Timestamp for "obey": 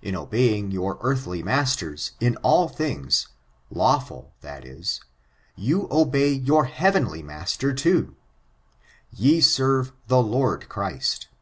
5.90-6.28